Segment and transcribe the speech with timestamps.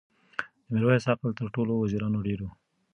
[0.67, 2.47] د میرویس عقل تر ټولو وزیرانو ډېر و.